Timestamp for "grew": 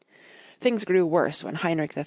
0.83-1.05